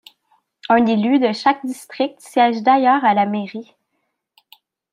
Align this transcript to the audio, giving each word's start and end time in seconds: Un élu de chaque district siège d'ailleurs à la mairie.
Un 0.67 0.87
élu 0.87 1.19
de 1.19 1.31
chaque 1.31 1.63
district 1.63 2.19
siège 2.21 2.63
d'ailleurs 2.63 3.05
à 3.05 3.13
la 3.13 3.27
mairie. 3.27 3.75